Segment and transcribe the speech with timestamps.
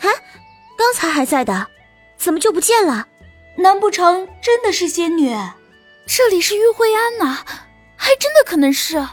[0.00, 0.06] 啊，
[0.76, 1.68] 刚才还在的，
[2.16, 3.08] 怎么就不见了？
[3.56, 5.34] 难不成真的是仙女？
[6.06, 7.44] 这里是玉慧庵呐，
[7.96, 9.04] 还真的可能是。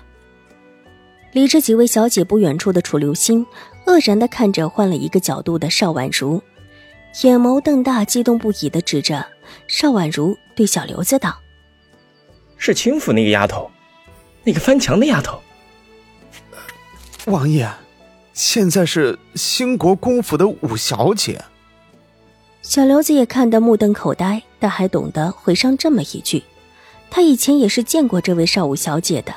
[1.31, 3.45] 离这几位小姐不远处的楚留心，
[3.85, 6.41] 愕然的看着换了一个角度的邵婉如，
[7.23, 9.25] 眼眸瞪大，激动不已的指着
[9.67, 11.37] 邵婉如，对小刘子道
[12.55, 13.69] ：“是青府那个丫头，
[14.43, 15.41] 那个翻墙的丫头。”
[17.25, 17.69] 王爷。
[18.35, 21.41] 现在是兴国公府的五小姐，
[22.61, 26.43] 小刘子也看得目瞪口呆，但还懂得回上这么一句。
[27.09, 29.33] 他以前也是见过这位少武小姐的，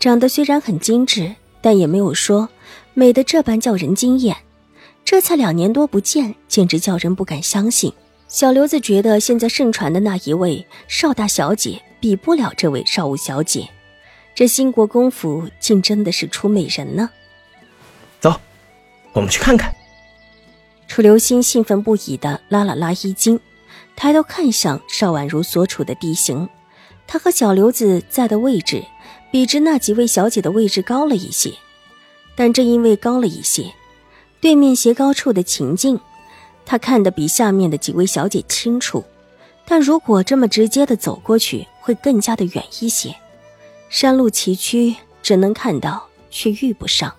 [0.00, 2.48] 长得虽然很精致，但也没有说
[2.94, 4.34] 美的这般叫人惊艳。
[5.04, 7.92] 这才两年多不见，简直叫人不敢相信。
[8.28, 13.68] 小刘子觉得现在盛传的那一位少大小姐比不了这位少武小姐，
[14.34, 17.10] 这兴国公府竟真的是出美人呢。
[19.12, 19.74] 我们去看看。
[20.88, 23.40] 楚留心兴奋不已的拉了拉衣襟，
[23.96, 26.48] 抬头看向邵婉如所处的地形。
[27.06, 28.84] 他和小刘子在的位置，
[29.30, 31.52] 比之那几位小姐的位置高了一些。
[32.34, 33.72] 但正因为高了一些，
[34.40, 36.00] 对面斜高处的情境，
[36.64, 39.04] 他看得比下面的几位小姐清楚。
[39.66, 43.14] 但如果这么直接的走过去，会更加的远一些。
[43.88, 47.12] 山路崎岖，只能看到，却遇不上。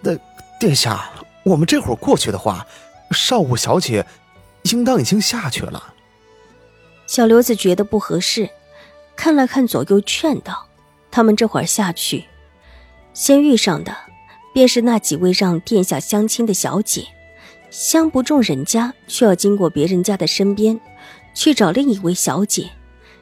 [0.00, 0.16] 那
[0.58, 1.10] 殿下，
[1.44, 2.66] 我们这会儿过去的话，
[3.10, 4.06] 少武小姐
[4.62, 5.94] 应当已经下去了。
[7.06, 8.48] 小刘子觉得不合适，
[9.14, 10.66] 看了看左右，劝道
[11.10, 12.24] ：“他们这会儿下去，
[13.12, 13.94] 先遇上的
[14.54, 17.06] 便是那几位让殿下相亲的小姐，
[17.70, 20.80] 相不中人家，却要经过别人家的身边
[21.34, 22.70] 去找另一位小姐。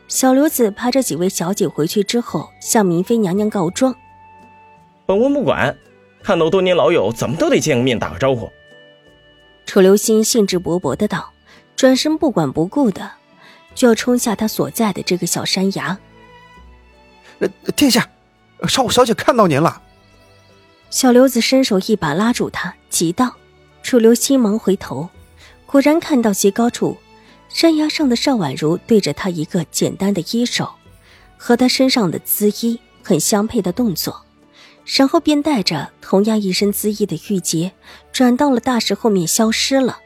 [0.06, 3.94] 小刘子怕这几位小姐回去之后向明妃娘娘告状，
[5.04, 5.76] 本宫不管。”
[6.24, 8.50] 看到多年老友，怎么都得见个面，打个招呼。
[9.66, 11.30] 楚留心兴致勃勃的道，
[11.76, 13.10] 转身不管不顾的
[13.74, 15.98] 就要冲下他所在的这个小山崖。
[17.40, 18.08] 呃，殿下，
[18.66, 19.82] 少武小姐看到您了。
[20.88, 23.34] 小刘子伸手一把拉住他，急道
[23.84, 25.10] ：“楚留心忙回头，
[25.66, 26.96] 果然看到极高处
[27.50, 30.70] 山崖上的邵婉如对着他一个简单的衣手，
[31.36, 34.18] 和他身上的姿衣很相配的动作。”
[34.84, 37.72] 然后便带着同样一身姿衣的玉洁，
[38.12, 39.98] 转到了大石后面消失了。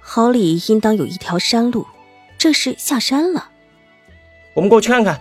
[0.00, 1.86] 好里应当有一条山路，
[2.36, 3.50] 这是下山了。
[4.54, 5.20] 我们过去看看。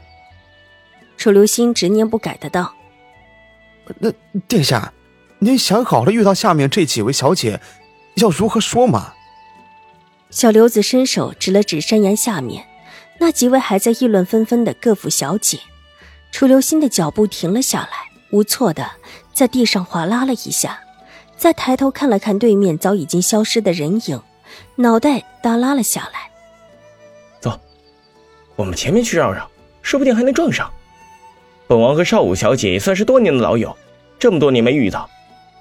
[1.17, 2.73] 楚留心执念不改的道
[3.99, 4.11] ：“那
[4.47, 4.93] 殿下，
[5.39, 7.59] 您想好了遇到下面这几位小姐，
[8.15, 9.13] 要如何说吗？”
[10.29, 12.67] 小刘子伸手指了指山崖下面
[13.19, 15.59] 那几位还在议论纷纷的各府小姐，
[16.31, 18.16] 楚留心的脚步停了下来。
[18.31, 18.89] 无措的
[19.33, 20.79] 在地上滑拉了一下，
[21.37, 24.21] 再抬头看了看对面早已经消失的人影，
[24.75, 26.29] 脑袋耷拉了下来。
[27.39, 27.59] 走，
[28.55, 29.49] 我们前面去绕绕，
[29.81, 30.71] 说不定还能撞上。
[31.67, 33.75] 本王和少武小姐也算是多年的老友，
[34.17, 35.09] 这么多年没遇到，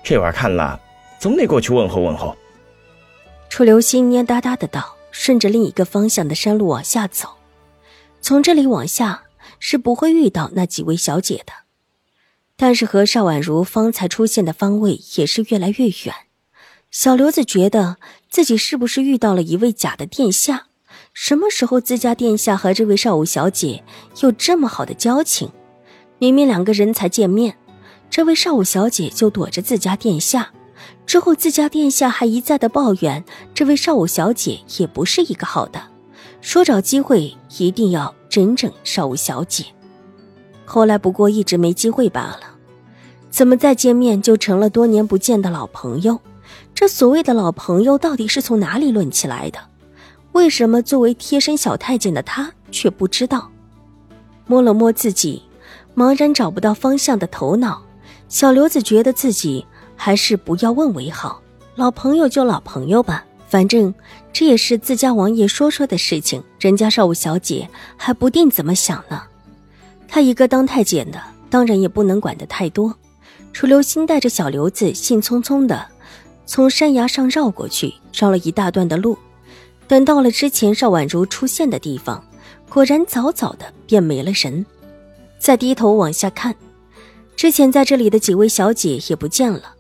[0.02, 0.80] 这会儿看了，
[1.18, 2.36] 总得过去问候问候。
[3.48, 7.28] 楚留心蔫哒哒的道，顺着另一个方向的山路往下走，
[8.20, 9.24] 从这里往下
[9.58, 11.65] 是不会遇到那几位小姐的。
[12.56, 16.14] 但是和邵婉如方才出现的方位也是越来越远，
[16.90, 17.98] 小刘子觉得
[18.30, 20.68] 自己是不是遇到了一位假的殿下？
[21.12, 23.82] 什么时候自家殿下和这位少武小姐
[24.22, 25.50] 有这么好的交情？
[26.18, 27.56] 明明两个人才见面，
[28.08, 30.52] 这位少武小姐就躲着自家殿下，
[31.04, 33.22] 之后自家殿下还一再的抱怨
[33.54, 35.90] 这位少武小姐也不是一个好的，
[36.40, 39.64] 说找机会一定要整整少武小姐。
[40.66, 42.40] 后来不过一直没机会罢了，
[43.30, 46.20] 怎么再见面就成了多年不见的老朋友？
[46.74, 49.58] 这所谓的老朋友到底是从哪里论起来的？
[50.32, 53.50] 为什么作为贴身小太监的他却不知道？
[54.46, 55.42] 摸了摸自己
[55.94, 57.80] 茫然找不到方向的头脑，
[58.28, 59.64] 小刘子觉得自己
[59.96, 61.40] 还是不要问为好。
[61.76, 63.94] 老朋友就老朋友吧，反正
[64.32, 69.22] 这也是自家王爷说说的事情，人家少武小姐还不定怎么想呢。
[70.08, 71.20] 他一个当太监的，
[71.50, 72.94] 当然也不能管得太多。
[73.52, 75.86] 楚留心带着小刘子，兴匆匆的
[76.44, 79.16] 从山崖上绕过去，绕了一大段的路。
[79.88, 82.24] 等到了之前邵婉如出现的地方，
[82.68, 84.66] 果然早早的便没了人。
[85.38, 86.54] 再低头往下看，
[87.36, 89.74] 之前在这里的几位小姐也不见了。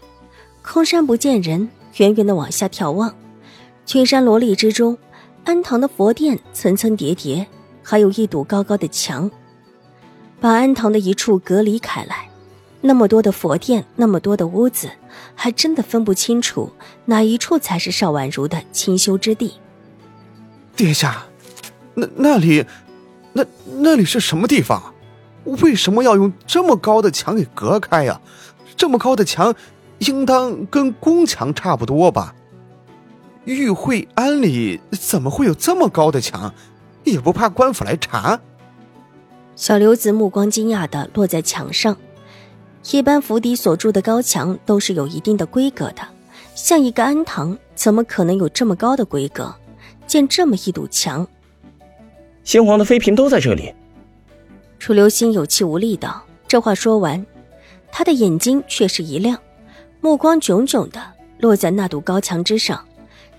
[0.62, 3.14] 空山不见人，远远的往下眺望，
[3.84, 4.96] 群山罗丽之中，
[5.44, 7.46] 安堂的佛殿层层叠叠，
[7.82, 9.30] 还有一堵高高的墙，
[10.46, 12.28] 把安堂的一处隔离开来。
[12.80, 14.88] 那么多的佛殿，那么多的屋子，
[15.34, 16.70] 还真的分不清楚
[17.06, 19.54] 哪一处才是邵婉如的清修之地。
[20.76, 21.26] 殿下，
[21.94, 22.64] 那那里，
[23.32, 23.44] 那
[23.78, 24.94] 那里是什么地方？
[25.64, 28.20] 为什么要用这么高的墙给隔开呀？
[28.76, 29.52] 这么高的墙，
[29.98, 32.32] 应当跟宫墙差不多吧？
[33.46, 36.54] 玉慧庵里怎么会有这么高的墙？
[37.02, 38.38] 也不怕官府来查？
[39.56, 41.96] 小刘子目光惊讶地落在墙上。
[42.92, 46.06] 一般府邸所筑的高墙都是有一定的规格的，
[46.54, 49.52] 像一个庵堂，怎么可能有这么高的规格？
[50.06, 51.26] 建这么一堵墙，
[52.44, 53.74] 先皇的妃嫔都在这里。
[54.78, 57.26] 楚留心有气无力道：“这话说完，
[57.90, 59.36] 他的眼睛却是一亮，
[60.00, 61.02] 目光炯炯的
[61.40, 62.84] 落在那堵高墙之上。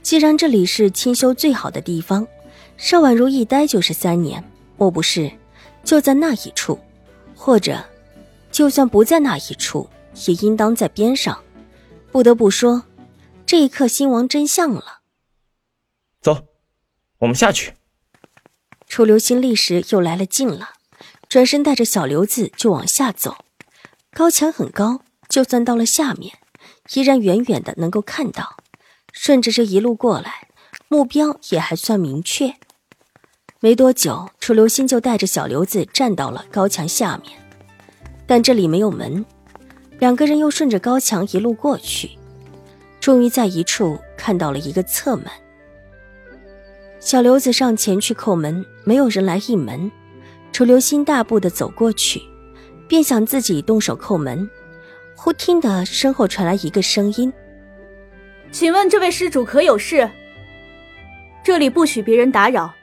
[0.02, 2.28] 既然这里是清修最好的地方，
[2.76, 4.44] 邵婉如一待就是三年，
[4.76, 5.32] 莫不是
[5.88, 6.78] 就在那一处？
[7.34, 7.84] 或者？”
[8.52, 9.90] 就算不在那一处，
[10.26, 11.44] 也应当在边上。
[12.12, 12.84] 不得不说，
[13.46, 15.02] 这一刻新王真相了。
[16.22, 16.48] 走，
[17.20, 17.74] 我们下去。
[18.88, 20.72] 楚留心立时又来了劲了，
[21.30, 23.38] 转身带着小刘子就往下走。
[24.12, 26.38] 高墙很高，就算到了下面，
[26.94, 28.58] 依然远远的能够看到。
[29.14, 30.48] 顺着这一路过来，
[30.88, 32.56] 目标也还算明确。
[33.60, 37.36] 没多久，楚留心就带着小刘子站到了高墙下面。
[38.28, 39.26] 但这里没有门，
[39.98, 42.12] 两个人又顺着高墙一路过去，
[43.00, 45.26] 终于在一处看到了一个侧门。
[47.00, 49.92] 小刘子上前去叩门，没有人来应门。
[50.52, 52.22] 楚留心大步的走过去，
[52.88, 54.48] 便想自己动手叩门，
[55.16, 57.32] 忽听得身后传来一个声音
[58.52, 60.10] ：“请问这位施主可有事？
[61.44, 62.74] 这里不许别人打扰，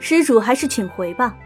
[0.00, 1.36] 施主还是请回吧。”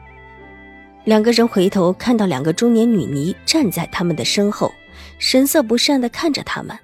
[1.05, 4.73] 两个人回头看到两个中年女尼站在他们的身后，
[5.19, 6.79] 神色不善的看着他们。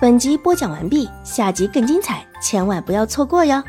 [0.00, 3.62] 本集播讲完毕，下集更精彩，千万不要错过哟。